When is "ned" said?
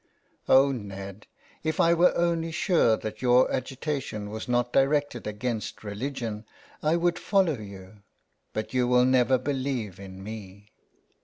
0.71-1.27